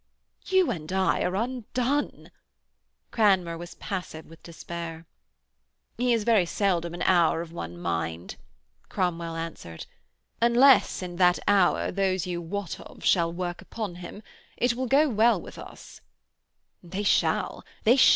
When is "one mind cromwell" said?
7.51-9.35